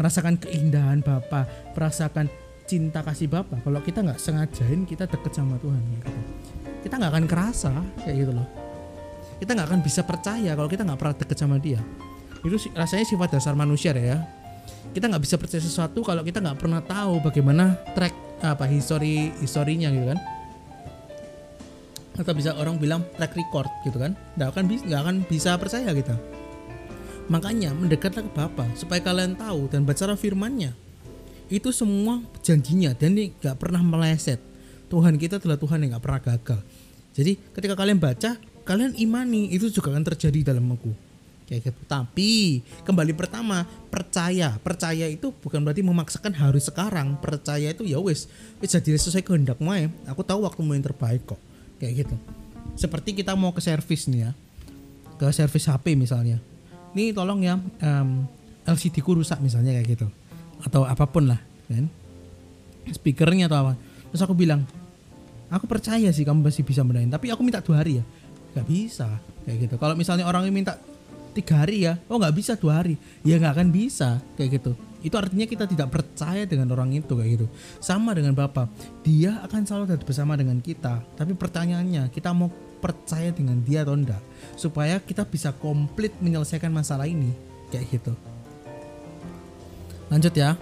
Merasakan 0.01 0.41
keindahan 0.41 1.05
Bapak, 1.05 1.77
merasakan 1.77 2.25
cinta 2.65 3.05
kasih 3.05 3.29
Bapak. 3.29 3.61
Kalau 3.61 3.79
kita 3.85 4.01
nggak 4.01 4.17
sengajain 4.17 4.89
kita 4.89 5.05
deket 5.05 5.29
sama 5.29 5.61
Tuhan. 5.61 5.77
Gitu. 5.93 6.11
Kita 6.89 6.97
nggak 6.97 7.11
akan 7.13 7.25
kerasa 7.29 7.73
kayak 8.01 8.15
gitu 8.17 8.31
loh. 8.33 8.47
Kita 9.37 9.53
nggak 9.53 9.67
akan 9.69 9.81
bisa 9.85 10.01
percaya 10.01 10.51
kalau 10.57 10.67
kita 10.67 10.81
nggak 10.83 10.99
pernah 10.99 11.15
deket 11.15 11.37
sama 11.37 11.61
dia. 11.61 11.79
Itu 12.43 12.55
rasanya 12.71 13.05
sifat 13.05 13.35
dasar 13.35 13.53
manusia 13.55 13.91
ya. 13.91 14.23
Kita 14.95 15.05
nggak 15.11 15.23
bisa 15.23 15.35
percaya 15.35 15.61
sesuatu 15.61 16.01
kalau 16.01 16.23
kita 16.23 16.39
nggak 16.39 16.57
pernah 16.57 16.81
tahu 16.81 17.21
bagaimana 17.21 17.77
track 17.93 18.41
apa 18.41 18.65
histori 18.65 19.29
historinya 19.43 19.91
gitu 19.91 20.15
kan. 20.15 20.19
Atau 22.19 22.35
bisa 22.35 22.55
orang 22.55 22.79
bilang 22.79 23.03
track 23.15 23.35
record 23.35 23.69
gitu 23.83 23.99
kan. 23.99 24.15
Nggak 24.39 24.49
akan 24.55 24.63
bisa 24.65 24.83
nggak 24.87 25.01
akan 25.03 25.15
bisa 25.27 25.51
percaya 25.59 25.91
kita. 25.91 26.15
Makanya 27.29 27.75
mendekatlah 27.77 28.25
ke 28.25 28.31
Bapa 28.33 28.65
supaya 28.73 29.03
kalian 29.03 29.37
tahu 29.37 29.69
dan 29.69 29.85
baca 29.85 30.15
firmannya. 30.17 30.73
Itu 31.49 31.69
semua 31.69 32.21
janjinya 32.41 32.95
dan 32.97 33.13
ini 33.13 33.35
nggak 33.37 33.57
pernah 33.59 33.83
meleset. 33.83 34.41
Tuhan 34.89 35.21
kita 35.21 35.37
adalah 35.37 35.59
Tuhan 35.61 35.85
yang 35.85 35.93
nggak 35.93 36.03
pernah 36.03 36.21
gagal. 36.23 36.59
Jadi 37.13 37.37
ketika 37.53 37.77
kalian 37.77 38.01
baca 38.01 38.41
kalian 38.65 38.97
imani 38.97 39.49
itu 39.53 39.69
juga 39.69 39.93
akan 39.93 40.05
terjadi 40.07 40.53
dalam 40.53 40.65
aku 40.69 41.08
kayak 41.49 41.73
gitu. 41.73 41.81
Tapi 41.89 42.61
kembali 42.85 43.17
pertama 43.17 43.65
percaya. 43.89 44.53
Percaya 44.61 45.09
itu 45.09 45.33
bukan 45.33 45.65
berarti 45.65 45.81
memaksakan 45.81 46.37
harus 46.37 46.69
sekarang. 46.69 47.17
Percaya 47.17 47.73
itu 47.73 47.81
ya 47.89 47.97
wes 47.97 48.29
jadi 48.61 48.93
sesuai 48.93 49.25
kehendakmu 49.25 49.73
ya 49.73 49.89
aku 50.05 50.21
tahu 50.21 50.45
waktumu 50.45 50.77
yang 50.77 50.85
terbaik 50.85 51.25
kok. 51.25 51.41
Kayak 51.81 52.05
gitu. 52.05 52.15
Seperti 52.77 53.17
kita 53.17 53.33
mau 53.33 53.49
ke 53.49 53.65
servis 53.65 54.05
nih 54.05 54.29
ya. 54.29 54.31
Ke 55.17 55.33
servis 55.33 55.65
HP 55.65 55.97
misalnya. 55.97 56.37
Ini 56.93 57.17
tolong 57.17 57.41
ya 57.41 57.57
um, 57.57 58.09
LCD 58.69 59.01
ku 59.01 59.17
rusak 59.17 59.41
misalnya 59.41 59.73
kayak 59.73 59.97
gitu. 59.97 60.07
Atau 60.61 60.85
apa 60.85 61.09
pun 61.09 61.25
lah 61.25 61.41
kan. 61.65 61.89
Speakernya 62.93 63.49
atau 63.49 63.65
apa. 63.65 63.73
Terus 64.13 64.21
aku 64.21 64.37
bilang 64.37 64.61
aku 65.49 65.65
percaya 65.65 66.13
sih 66.13 66.21
kamu 66.21 66.45
masih 66.45 66.61
bisa 66.61 66.85
benerin 66.85 67.09
tapi 67.09 67.33
aku 67.33 67.41
minta 67.41 67.57
dua 67.57 67.81
hari 67.81 67.99
ya. 67.99 68.05
Nggak 68.53 68.67
bisa 68.69 69.09
kayak 69.49 69.57
gitu. 69.65 69.75
Kalau 69.81 69.97
misalnya 69.97 70.29
orang 70.29 70.45
yang 70.45 70.53
minta 70.53 70.77
tiga 71.39 71.63
hari 71.63 71.87
ya. 71.87 71.95
Oh 72.11 72.19
nggak 72.19 72.35
bisa 72.35 72.53
dua 72.59 72.83
hari. 72.83 72.99
Ya 73.23 73.39
nggak 73.39 73.53
akan 73.55 73.69
bisa 73.71 74.19
kayak 74.35 74.59
gitu. 74.59 74.71
Itu 74.99 75.15
artinya 75.15 75.47
kita 75.47 75.63
tidak 75.63 75.95
percaya 75.95 76.43
dengan 76.43 76.67
orang 76.75 76.91
itu 76.91 77.15
kayak 77.15 77.39
gitu. 77.39 77.47
Sama 77.79 78.11
dengan 78.11 78.35
bapak. 78.35 78.67
Dia 79.01 79.39
akan 79.47 79.63
selalu 79.63 79.83
ada 79.95 80.03
bersama 80.03 80.35
dengan 80.35 80.59
kita. 80.59 80.99
Tapi 81.15 81.31
pertanyaannya 81.33 82.11
kita 82.11 82.35
mau 82.35 82.51
percaya 82.79 83.31
dengan 83.35 83.59
dia 83.63 83.83
atau 83.83 83.95
enggak 83.95 84.23
supaya 84.55 84.99
kita 85.03 85.27
bisa 85.27 85.51
komplit 85.51 86.15
menyelesaikan 86.23 86.71
masalah 86.71 87.07
ini 87.07 87.31
kayak 87.71 87.87
gitu. 87.91 88.13
Lanjut 90.11 90.33
ya. 90.35 90.59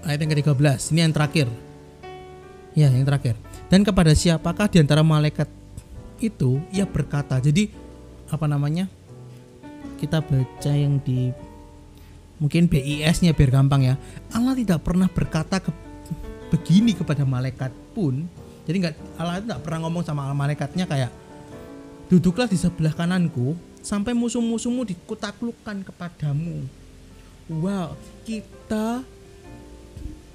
Ayat 0.00 0.24
yang 0.24 0.32
ke-13 0.32 0.80
ini 0.96 1.00
yang 1.04 1.14
terakhir. 1.14 1.46
Ya 2.72 2.88
yang 2.88 3.04
terakhir. 3.04 3.36
Dan 3.68 3.82
kepada 3.82 4.14
siapakah 4.14 4.70
di 4.70 4.80
antara 4.80 5.02
malaikat 5.04 5.50
itu 6.22 6.62
ia 6.70 6.86
berkata? 6.86 7.36
Jadi 7.42 7.70
apa 8.30 8.46
namanya 8.46 8.86
kita 10.00 10.24
baca 10.24 10.72
yang 10.72 10.98
di 11.00 11.30
mungkin 12.40 12.66
BIS-nya 12.66 13.36
biar 13.36 13.50
gampang 13.52 13.84
ya. 13.84 13.94
Allah 14.32 14.56
tidak 14.56 14.80
pernah 14.80 15.06
berkata 15.06 15.60
ke, 15.60 15.70
begini 16.48 16.96
kepada 16.96 17.28
malaikat 17.28 17.72
pun. 17.92 18.24
Jadi 18.64 18.76
nggak 18.86 18.94
Allah 19.20 19.40
itu 19.40 19.46
nggak 19.50 19.62
pernah 19.64 19.78
ngomong 19.86 20.02
sama 20.04 20.30
malaikatnya 20.32 20.84
kayak 20.88 21.10
duduklah 22.08 22.48
di 22.48 22.58
sebelah 22.58 22.94
kananku 22.94 23.54
sampai 23.80 24.12
musuh-musuhmu 24.16 24.84
dikutaklukkan 24.88 25.84
kepadamu. 25.86 26.64
Wow, 27.50 27.98
kita 28.22 29.02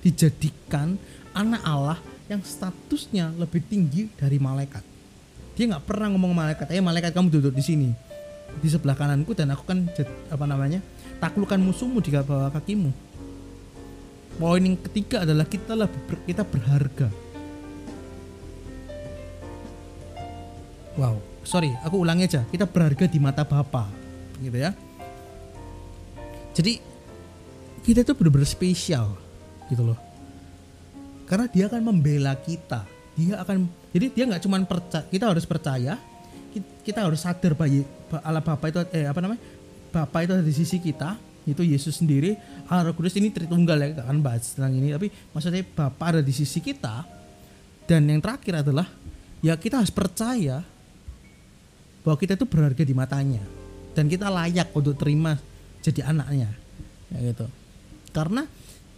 dijadikan 0.03 0.99
anak 1.31 1.61
Allah 1.63 1.99
yang 2.27 2.41
statusnya 2.41 3.33
lebih 3.37 3.61
tinggi 3.65 4.09
dari 4.17 4.37
malaikat 4.41 4.95
dia 5.55 5.65
nggak 5.71 5.87
pernah 5.87 6.11
ngomong 6.13 6.35
malaikat 6.35 6.67
eh 6.69 6.83
malaikat 6.83 7.15
kamu 7.15 7.31
duduk 7.31 7.53
di 7.55 7.63
sini 7.63 7.89
di 8.59 8.67
sebelah 8.71 8.95
kananku 8.95 9.35
dan 9.35 9.51
aku 9.51 9.63
kan 9.67 9.85
apa 10.31 10.45
namanya 10.47 10.79
taklukkan 11.19 11.59
musuhmu 11.59 11.99
di 12.01 12.11
bawah 12.13 12.51
kakimu. 12.53 12.91
Poin 14.35 14.59
yang 14.59 14.75
ketiga 14.75 15.23
adalah 15.23 15.47
kita 15.47 15.75
ber, 15.79 16.15
kita 16.27 16.43
berharga. 16.43 17.07
Wow 20.95 21.35
sorry 21.45 21.71
aku 21.85 22.01
ulangi 22.01 22.25
aja. 22.27 22.41
Kita 22.49 22.65
berharga 22.65 23.05
di 23.05 23.21
mata 23.21 23.45
Bapa 23.45 23.87
gitu 24.41 24.57
ya. 24.57 24.73
Jadi 26.57 26.81
kita 27.85 28.01
itu 28.01 28.13
benar-benar 28.17 28.49
spesial 28.49 29.13
gitu 29.69 29.85
loh. 29.85 29.99
Karena 31.29 31.45
dia 31.47 31.69
akan 31.69 31.81
membela 31.85 32.33
kita. 32.35 32.83
Dia 33.15 33.39
akan 33.39 33.69
jadi 33.95 34.11
dia 34.11 34.23
nggak 34.27 34.43
cuma 34.43 34.59
percaya 34.67 35.05
kita 35.07 35.25
harus 35.31 35.45
percaya 35.47 35.95
kita 36.83 36.99
harus 37.03 37.23
sadar 37.23 37.55
bahwa 37.55 37.83
Allah 38.21 38.43
Bapa 38.43 38.65
itu 38.69 38.79
eh 38.93 39.05
apa 39.09 39.19
namanya? 39.23 39.41
Bapa 39.89 40.17
itu 40.25 40.31
ada 40.35 40.45
di 40.45 40.53
sisi 40.53 40.77
kita 40.77 41.17
itu 41.45 41.61
Yesus 41.61 42.01
sendiri. 42.01 42.35
Allah 42.69 42.89
Roh 42.89 42.95
Kudus 42.97 43.13
ini 43.17 43.29
Tritunggal 43.29 43.77
ya 43.81 43.87
kan 44.01 44.19
bahas 44.21 44.53
tentang 44.53 44.73
ini. 44.77 44.93
Tapi 44.93 45.07
maksudnya 45.33 45.63
Bapa 45.63 46.17
ada 46.17 46.21
di 46.21 46.33
sisi 46.33 46.59
kita. 46.61 47.05
Dan 47.85 48.09
yang 48.09 48.21
terakhir 48.21 48.65
adalah 48.65 48.89
ya 49.45 49.53
kita 49.53 49.77
harus 49.81 49.93
percaya 49.93 50.65
bahwa 52.01 52.17
kita 52.17 52.33
itu 52.37 52.45
berharga 52.49 52.83
di 52.85 52.95
matanya. 52.97 53.43
Dan 53.93 54.09
kita 54.09 54.27
layak 54.27 54.73
untuk 54.73 54.97
terima 54.97 55.37
jadi 55.85 56.09
anaknya. 56.09 56.49
Ya 57.13 57.19
gitu. 57.33 57.45
Karena 58.09 58.45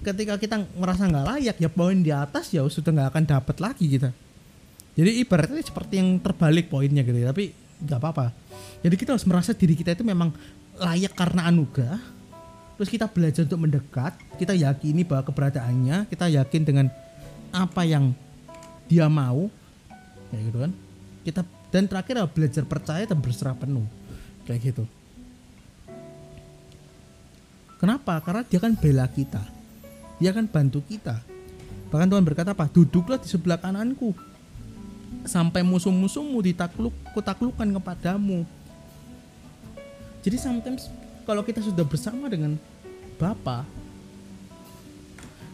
ketika 0.01 0.37
kita 0.37 0.61
merasa 0.77 1.09
nggak 1.09 1.25
layak 1.25 1.57
ya 1.57 1.69
poin 1.73 1.97
di 1.99 2.13
atas 2.13 2.53
ya 2.53 2.61
sudah 2.69 2.93
nggak 2.93 3.09
akan 3.17 3.23
dapat 3.25 3.57
lagi 3.57 3.89
kita 3.89 4.13
jadi 4.97 5.13
ibaratnya 5.21 5.61
seperti 5.61 6.01
yang 6.01 6.17
terbalik 6.17 6.73
poinnya 6.73 7.05
gitu 7.05 7.21
ya, 7.21 7.29
tapi 7.29 7.53
nggak 7.81 7.99
apa-apa. 8.01 8.33
Jadi 8.81 8.95
kita 8.97 9.13
harus 9.13 9.25
merasa 9.25 9.53
diri 9.53 9.73
kita 9.77 9.93
itu 9.93 10.05
memang 10.05 10.33
layak 10.77 11.13
karena 11.13 11.49
anugerah. 11.49 12.01
Terus 12.77 12.89
kita 12.93 13.09
belajar 13.09 13.41
untuk 13.45 13.61
mendekat 13.61 14.13
kita 14.37 14.53
yakini 14.53 15.01
bahwa 15.01 15.25
keberadaannya 15.25 16.05
kita 16.13 16.29
yakin 16.29 16.61
dengan 16.61 16.87
apa 17.49 17.81
yang 17.85 18.13
dia 18.85 19.09
mau. 19.09 19.49
Kayak 20.29 20.43
gitu 20.53 20.57
kan. 20.61 20.71
Kita 21.25 21.41
dan 21.67 21.83
terakhir 21.89 22.13
adalah 22.21 22.31
belajar 22.31 22.63
percaya 22.63 23.03
dan 23.09 23.17
berserah 23.17 23.57
penuh. 23.57 23.85
Kayak 24.45 24.73
gitu. 24.73 24.83
Kenapa? 27.77 28.17
Karena 28.25 28.41
dia 28.45 28.59
kan 28.61 28.73
bela 28.73 29.05
kita. 29.09 29.41
Dia 30.17 30.33
akan 30.33 30.49
bantu 30.49 30.81
kita. 30.85 31.21
Bahkan 31.93 32.07
Tuhan 32.09 32.25
berkata 32.25 32.57
apa? 32.57 32.65
Duduklah 32.69 33.21
di 33.21 33.29
sebelah 33.29 33.61
kananku 33.61 34.17
sampai 35.25 35.65
musuh-musuhmu 35.65 36.37
ditakluk 36.43 36.93
kutaklukkan 37.15 37.67
kepadamu. 37.79 38.43
Jadi 40.21 40.37
sometimes 40.37 40.91
kalau 41.23 41.41
kita 41.41 41.63
sudah 41.63 41.87
bersama 41.87 42.27
dengan 42.27 42.59
Bapa 43.17 43.65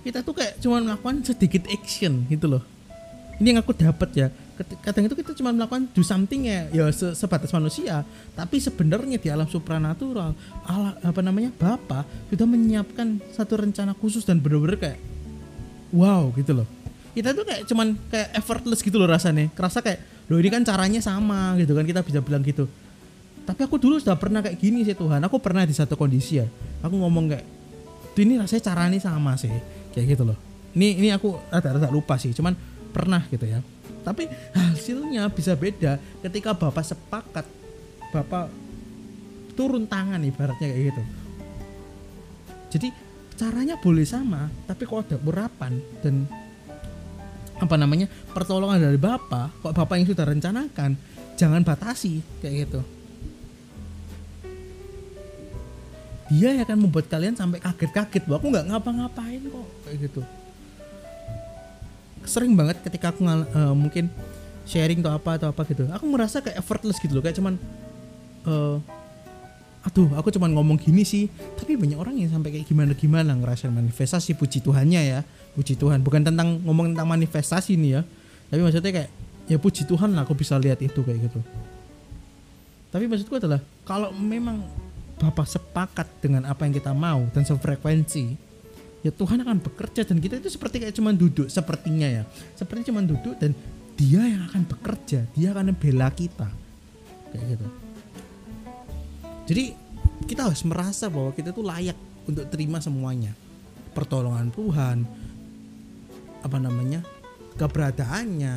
kita 0.04 0.20
tuh 0.20 0.36
kayak 0.36 0.60
cuma 0.60 0.84
melakukan 0.84 1.24
sedikit 1.24 1.64
action 1.72 2.28
gitu 2.28 2.52
loh. 2.52 2.64
Ini 3.40 3.56
yang 3.56 3.64
aku 3.64 3.72
dapat 3.72 4.10
ya. 4.14 4.28
Kadang 4.84 5.10
itu 5.10 5.16
kita 5.18 5.34
cuma 5.34 5.50
melakukan 5.50 5.90
do 5.96 6.06
something 6.06 6.46
ya 6.46 6.70
ya 6.70 6.86
sebatas 6.92 7.50
manusia. 7.56 8.04
Tapi 8.36 8.60
sebenarnya 8.60 9.18
di 9.18 9.32
alam 9.32 9.48
supranatural 9.48 10.36
Allah 10.68 10.94
apa 11.02 11.24
namanya 11.24 11.50
Bapa 11.56 12.04
sudah 12.30 12.46
menyiapkan 12.46 13.24
satu 13.32 13.64
rencana 13.64 13.96
khusus 13.96 14.28
dan 14.28 14.44
benar-benar 14.44 14.78
kayak 14.78 15.00
wow 15.96 16.30
gitu 16.36 16.62
loh 16.62 16.68
kita 17.14 17.30
tuh 17.38 17.46
kayak 17.46 17.64
cuman 17.70 17.96
kayak 18.10 18.30
effortless 18.38 18.82
gitu 18.82 18.98
loh 18.98 19.10
rasanya. 19.10 19.54
Kerasa 19.54 19.86
kayak 19.86 20.28
loh 20.28 20.38
ini 20.42 20.50
kan 20.50 20.66
caranya 20.66 21.00
sama 21.00 21.54
gitu 21.62 21.78
kan 21.78 21.86
kita 21.86 22.02
bisa 22.02 22.20
bilang 22.20 22.42
gitu. 22.42 22.66
Tapi 23.44 23.60
aku 23.64 23.76
dulu 23.76 24.00
sudah 24.00 24.16
pernah 24.18 24.42
kayak 24.42 24.58
gini 24.58 24.82
sih 24.82 24.98
Tuhan. 24.98 25.22
Aku 25.28 25.38
pernah 25.38 25.64
di 25.68 25.76
satu 25.76 25.94
kondisi 25.94 26.42
ya 26.42 26.48
aku 26.84 26.96
ngomong 27.00 27.26
kayak 27.32 27.46
ini 28.20 28.38
rasanya 28.38 28.64
caranya 28.74 29.00
sama 29.00 29.34
sih 29.40 29.50
kayak 29.94 30.18
gitu 30.18 30.24
loh. 30.28 30.38
Ini 30.74 31.00
ini 31.00 31.10
aku 31.14 31.38
rada-rada 31.54 31.88
lupa 31.94 32.18
sih 32.18 32.34
cuman 32.34 32.58
pernah 32.92 33.24
gitu 33.30 33.46
ya. 33.46 33.62
Tapi 34.04 34.28
hasilnya 34.52 35.32
bisa 35.32 35.56
beda 35.56 35.96
ketika 36.26 36.52
bapak 36.52 36.84
sepakat 36.84 37.46
bapak 38.12 38.52
turun 39.56 39.86
tangan 39.86 40.20
ibaratnya 40.22 40.68
kayak 40.70 40.84
gitu. 40.92 41.04
Jadi 42.74 42.88
caranya 43.38 43.78
boleh 43.78 44.06
sama 44.06 44.50
tapi 44.66 44.86
kalau 44.86 45.02
ada 45.06 45.18
urapan 45.22 45.78
dan 46.02 46.26
apa 47.64 47.76
namanya 47.80 48.12
pertolongan 48.36 48.84
dari 48.84 49.00
bapak 49.00 49.64
kok 49.64 49.74
bapak 49.74 49.96
yang 50.00 50.08
sudah 50.08 50.26
rencanakan 50.28 50.92
jangan 51.40 51.62
batasi 51.64 52.20
kayak 52.44 52.68
gitu. 52.68 52.82
Dia 56.34 56.50
yang 56.56 56.66
akan 56.66 56.90
membuat 56.90 57.12
kalian 57.12 57.38
sampai 57.38 57.62
kaget-kaget 57.62 58.26
bahwa 58.26 58.38
aku 58.42 58.48
nggak 58.52 58.66
ngapa-ngapain 58.74 59.42
kok 59.48 59.68
kayak 59.86 59.98
gitu. 60.10 60.22
Sering 62.24 62.56
banget 62.56 62.80
ketika 62.82 63.12
aku 63.12 63.28
uh, 63.28 63.76
mungkin 63.76 64.08
sharing 64.64 65.04
atau 65.04 65.14
apa 65.16 65.32
atau 65.36 65.48
apa 65.52 65.62
gitu 65.68 65.84
aku 65.92 66.06
merasa 66.08 66.40
kayak 66.40 66.60
effortless 66.60 67.00
gitu 67.00 67.20
loh 67.20 67.24
kayak 67.24 67.36
cuman 67.36 67.60
uh, 68.48 68.80
aduh 69.84 70.08
aku 70.16 70.32
cuman 70.32 70.56
ngomong 70.56 70.80
gini 70.80 71.04
sih. 71.04 71.28
Tapi 71.60 71.76
banyak 71.76 72.00
orang 72.00 72.16
yang 72.16 72.32
sampai 72.32 72.56
kayak 72.56 72.66
gimana 72.68 72.92
gimana 72.96 73.32
ngerasain 73.36 73.72
manifestasi. 73.72 74.36
Puji 74.40 74.64
Tuhannya 74.64 75.02
ya. 75.04 75.20
Puji 75.54 75.76
Tuhan. 75.76 76.00
Bukan 76.00 76.24
tentang 76.24 76.64
ngomong 76.64 76.96
tentang 76.96 77.08
manifestasi 77.08 77.76
nih 77.76 77.92
ya. 78.00 78.02
Tapi 78.48 78.60
maksudnya 78.64 78.92
kayak 78.96 79.10
ya 79.52 79.58
puji 79.60 79.84
Tuhan 79.84 80.16
lah 80.16 80.24
aku 80.24 80.40
bisa 80.40 80.56
lihat 80.56 80.80
itu 80.80 81.04
kayak 81.04 81.28
gitu. 81.28 81.40
Tapi 82.96 83.04
maksudku 83.12 83.36
adalah 83.36 83.60
kalau 83.84 84.16
memang 84.16 84.64
Bapak 85.14 85.46
sepakat 85.46 86.08
dengan 86.20 86.44
apa 86.50 86.68
yang 86.68 86.74
kita 86.74 86.92
mau 86.92 87.24
dan 87.32 87.48
sefrekuensi 87.48 88.36
ya 89.04 89.12
Tuhan 89.12 89.44
akan 89.44 89.60
bekerja. 89.60 90.08
Dan 90.08 90.24
kita 90.24 90.40
itu 90.40 90.48
seperti 90.48 90.80
kayak 90.80 90.96
cuman 90.96 91.14
duduk 91.20 91.52
sepertinya 91.52 92.08
ya. 92.08 92.24
Seperti 92.56 92.88
cuman 92.88 93.04
duduk 93.04 93.36
dan 93.36 93.52
dia 94.00 94.24
yang 94.24 94.48
akan 94.48 94.64
bekerja. 94.64 95.28
Dia 95.36 95.52
akan 95.52 95.76
membela 95.76 96.08
kita. 96.08 96.48
Kayak 97.36 97.60
gitu 97.60 97.83
jadi 99.44 99.76
kita 100.24 100.48
harus 100.48 100.64
merasa 100.64 101.12
bahwa 101.12 101.36
kita 101.36 101.52
tuh 101.52 101.68
layak 101.68 101.96
untuk 102.24 102.48
terima 102.48 102.80
semuanya. 102.80 103.36
Pertolongan 103.92 104.50
Tuhan, 104.50 104.98
apa 106.42 106.58
namanya? 106.58 107.04
keberadaannya, 107.54 108.56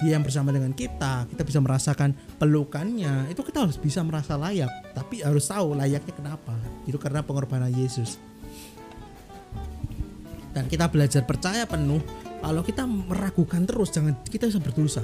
dia 0.00 0.10
yang 0.10 0.24
bersama 0.24 0.50
dengan 0.50 0.72
kita, 0.72 1.28
kita 1.28 1.42
bisa 1.44 1.60
merasakan 1.60 2.16
pelukannya, 2.40 3.28
itu 3.30 3.44
kita 3.44 3.68
harus 3.68 3.76
bisa 3.78 4.00
merasa 4.02 4.34
layak, 4.34 4.70
tapi 4.96 5.20
harus 5.20 5.46
tahu 5.46 5.76
layaknya 5.76 6.14
kenapa. 6.16 6.56
Itu 6.88 6.96
karena 6.96 7.22
pengorbanan 7.22 7.70
Yesus. 7.70 8.18
Dan 10.52 10.68
kita 10.68 10.88
belajar 10.92 11.24
percaya 11.24 11.64
penuh 11.64 12.02
kalau 12.42 12.60
kita 12.60 12.84
meragukan 12.84 13.64
terus 13.64 13.88
jangan 13.88 14.18
kita 14.28 14.52
bisa 14.52 14.60
berdosa. 14.60 15.00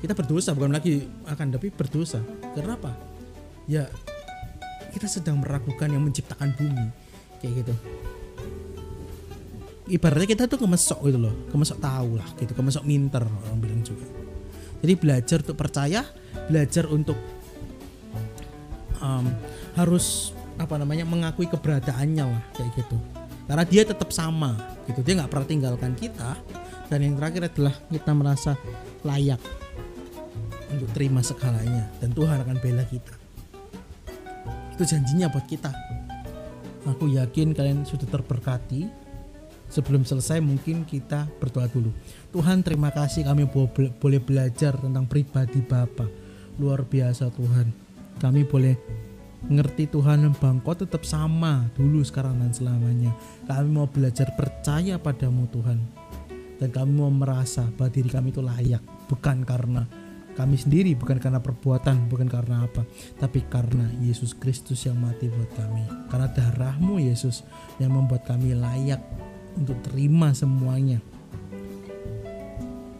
Kita 0.00 0.16
berdosa 0.16 0.56
bukan 0.56 0.72
lagi 0.72 1.04
akan 1.28 1.46
tapi 1.52 1.68
berdosa. 1.68 2.24
Kenapa? 2.56 2.96
Ya 3.68 3.90
kita 4.96 5.12
sedang 5.12 5.44
meragukan 5.44 5.92
yang 5.92 6.00
menciptakan 6.00 6.56
bumi. 6.56 6.88
Kayak 7.44 7.52
gitu. 7.60 7.74
Ibaratnya 9.92 10.28
kita 10.32 10.42
tuh 10.48 10.56
kemesok 10.56 11.04
gitu 11.04 11.20
loh. 11.20 11.36
Kemesok 11.52 11.76
tahu 11.76 12.16
lah 12.16 12.28
gitu. 12.40 12.56
Kemesok 12.56 12.80
minter 12.88 13.20
orang 13.20 13.60
bilang 13.60 13.84
juga. 13.84 14.08
Jadi 14.80 14.92
belajar 14.96 15.38
untuk 15.44 15.56
percaya 15.60 16.00
belajar 16.48 16.84
untuk 16.88 17.18
um, 19.04 19.26
harus 19.76 20.32
apa 20.56 20.80
namanya 20.80 21.04
mengakui 21.04 21.44
keberadaannya 21.44 22.24
lah 22.24 22.42
kayak 22.56 22.72
gitu. 22.80 22.96
Karena 23.44 23.64
dia 23.68 23.84
tetap 23.84 24.08
sama 24.16 24.56
gitu. 24.88 25.04
Dia 25.04 25.20
nggak 25.20 25.28
pernah 25.28 25.46
tinggalkan 25.46 25.92
kita. 25.92 26.40
Dan 26.88 27.02
yang 27.04 27.14
terakhir 27.20 27.52
adalah 27.52 27.74
kita 27.92 28.12
merasa 28.16 28.52
layak 29.04 29.42
untuk 30.72 30.88
terima 30.96 31.20
segalanya. 31.20 31.84
Dan 32.00 32.16
Tuhan 32.16 32.40
akan 32.46 32.56
bela 32.64 32.86
kita 32.88 33.25
itu 34.76 34.84
janjinya 34.84 35.32
buat 35.32 35.48
kita. 35.48 35.72
Aku 36.84 37.08
yakin 37.08 37.56
kalian 37.56 37.88
sudah 37.88 38.04
terberkati. 38.04 39.08
Sebelum 39.66 40.06
selesai 40.06 40.38
mungkin 40.38 40.86
kita 40.86 41.26
berdoa 41.42 41.66
dulu. 41.66 41.90
Tuhan 42.30 42.62
terima 42.62 42.94
kasih 42.94 43.26
kami 43.26 43.50
boleh 43.98 44.20
belajar 44.22 44.78
tentang 44.78 45.10
pribadi 45.10 45.58
Bapa. 45.58 46.06
Luar 46.60 46.86
biasa 46.86 47.34
Tuhan. 47.34 47.74
Kami 48.22 48.46
boleh 48.46 48.78
ngerti 49.50 49.90
Tuhan 49.90 50.30
Bang 50.38 50.62
kau 50.62 50.78
tetap 50.78 51.02
sama 51.02 51.66
dulu 51.74 52.04
sekarang 52.06 52.38
dan 52.38 52.54
selamanya. 52.54 53.10
Kami 53.50 53.68
mau 53.74 53.90
belajar 53.90 54.30
percaya 54.38 55.00
padamu 55.02 55.50
Tuhan. 55.50 55.82
Dan 56.62 56.68
kami 56.70 56.92
mau 56.94 57.10
merasa 57.10 57.66
bahwa 57.74 57.90
diri 57.90 58.08
kami 58.12 58.30
itu 58.30 58.40
layak 58.44 58.80
bukan 59.10 59.42
karena 59.42 60.05
kami 60.36 60.60
sendiri 60.60 60.92
bukan 60.94 61.16
karena 61.16 61.40
perbuatan 61.40 62.06
bukan 62.12 62.28
karena 62.28 62.68
apa 62.68 62.84
tapi 63.16 63.42
karena 63.48 63.88
Yesus 64.04 64.36
Kristus 64.36 64.84
yang 64.84 65.00
mati 65.00 65.32
buat 65.32 65.50
kami 65.56 65.84
karena 66.12 66.28
darahmu 66.30 67.00
Yesus 67.00 67.42
yang 67.80 67.96
membuat 67.96 68.28
kami 68.28 68.52
layak 68.52 69.00
untuk 69.56 69.80
terima 69.80 70.36
semuanya 70.36 71.00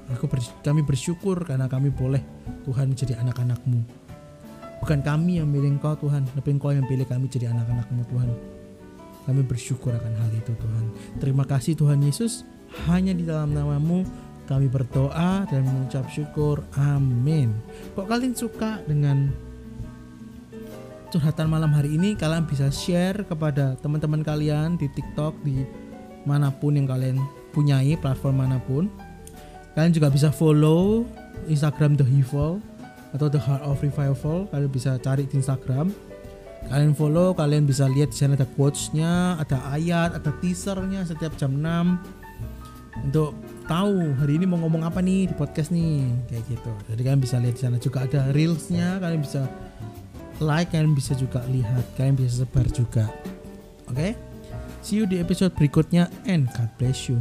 aku 0.09 0.25
bers 0.27 0.49
kami 0.65 0.81
bersyukur 0.81 1.45
karena 1.45 1.69
kami 1.69 1.93
boleh 1.93 2.25
Tuhan 2.65 2.97
menjadi 2.97 3.21
anak-anakmu 3.21 4.07
Bukan 4.87 5.01
kami 5.01 5.41
yang 5.41 5.49
milih 5.49 5.81
engkau 5.81 5.97
Tuhan, 5.97 6.29
tapi 6.37 6.49
engkau 6.53 6.71
yang 6.71 6.85
pilih 6.85 7.09
kami 7.09 7.27
jadi 7.33 7.51
anak-anakmu 7.51 8.07
Tuhan. 8.13 8.29
Kami 9.27 9.43
bersyukur 9.43 9.91
akan 9.91 10.13
hal 10.15 10.31
itu 10.37 10.53
Tuhan. 10.55 10.85
Terima 11.19 11.43
kasih 11.43 11.75
Tuhan 11.75 11.99
Yesus, 12.05 12.47
hanya 12.87 13.11
di 13.17 13.27
dalam 13.27 13.51
namamu 13.57 14.07
kami 14.47 14.71
berdoa 14.71 15.45
dan 15.51 15.63
mengucap 15.67 16.07
syukur. 16.09 16.63
Amin. 16.79 17.53
Kok 17.99 18.07
kalian 18.07 18.33
suka 18.33 18.81
dengan 18.87 19.35
curhatan 21.11 21.51
malam 21.51 21.75
hari 21.75 21.99
ini? 21.99 22.15
Kalian 22.15 22.47
bisa 22.47 22.71
share 22.71 23.27
kepada 23.27 23.75
teman-teman 23.83 24.23
kalian 24.23 24.79
di 24.79 24.87
TikTok, 24.89 25.35
di 25.43 25.67
mana 26.23 26.55
pun 26.55 26.79
yang 26.79 26.87
kalian 26.87 27.19
punyai, 27.51 27.99
platform 27.99 28.47
mana 28.47 28.63
pun. 28.63 28.89
Kalian 29.75 29.93
juga 29.93 30.09
bisa 30.09 30.33
follow 30.33 31.05
Instagram 31.51 32.01
The 32.01 32.07
Evil 32.09 32.63
atau 33.15 33.33
The 33.33 33.41
Heart 33.41 33.63
of 33.65 33.81
Revival 33.81 34.39
kalian 34.51 34.71
bisa 34.73 34.99
cari 35.01 35.25
di 35.25 35.41
Instagram 35.41 35.89
kalian 36.67 36.93
follow 36.93 37.33
kalian 37.33 37.65
bisa 37.65 37.87
lihat 37.87 38.11
di 38.11 38.19
sana 38.19 38.35
ada 38.35 38.49
quotesnya 38.59 39.39
ada 39.39 39.63
ayat 39.71 40.19
ada 40.19 40.31
teasernya 40.43 41.07
setiap 41.07 41.33
jam 41.39 41.57
6 41.57 43.07
untuk 43.09 43.33
tahu 43.67 44.15
hari 44.23 44.39
ini 44.39 44.47
mau 44.47 44.59
ngomong 44.63 44.87
apa 44.87 45.03
nih 45.03 45.31
di 45.31 45.35
podcast 45.35 45.75
nih 45.75 46.07
kayak 46.31 46.45
gitu. 46.47 46.73
Jadi 46.91 47.01
kalian 47.03 47.21
bisa 47.23 47.37
lihat 47.43 47.55
di 47.59 47.63
sana 47.63 47.77
juga 47.83 47.99
ada 48.07 48.31
reelsnya 48.31 49.03
kalian 49.03 49.21
bisa 49.21 49.51
like 50.39 50.71
kalian 50.71 50.95
bisa 50.95 51.13
juga 51.19 51.43
lihat 51.51 51.85
kalian 51.99 52.15
bisa 52.15 52.47
sebar 52.47 52.67
juga. 52.71 53.11
Oke? 53.87 53.95
Okay? 53.95 54.13
see 54.87 55.03
you 55.03 55.07
di 55.11 55.19
episode 55.19 55.51
berikutnya 55.59 56.07
and 56.31 56.47
God 56.55 56.71
bless 56.79 57.11
you 57.11 57.19